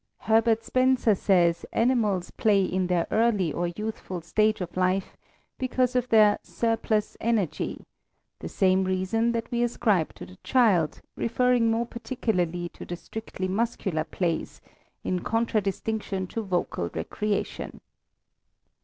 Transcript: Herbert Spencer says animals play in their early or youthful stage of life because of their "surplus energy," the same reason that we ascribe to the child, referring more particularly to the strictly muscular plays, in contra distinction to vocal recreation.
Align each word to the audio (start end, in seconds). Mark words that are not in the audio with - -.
Herbert 0.21 0.63
Spencer 0.63 1.13
says 1.13 1.63
animals 1.71 2.31
play 2.31 2.63
in 2.65 2.87
their 2.87 3.05
early 3.11 3.53
or 3.53 3.67
youthful 3.67 4.19
stage 4.21 4.59
of 4.59 4.75
life 4.75 5.15
because 5.59 5.95
of 5.95 6.09
their 6.09 6.39
"surplus 6.41 7.15
energy," 7.21 7.85
the 8.39 8.49
same 8.49 8.83
reason 8.85 9.31
that 9.33 9.51
we 9.51 9.61
ascribe 9.61 10.15
to 10.15 10.25
the 10.25 10.37
child, 10.43 11.01
referring 11.15 11.69
more 11.69 11.85
particularly 11.85 12.69
to 12.69 12.83
the 12.83 12.95
strictly 12.95 13.47
muscular 13.47 14.03
plays, 14.03 14.59
in 15.03 15.19
contra 15.19 15.61
distinction 15.61 16.25
to 16.25 16.41
vocal 16.41 16.89
recreation. 16.95 17.79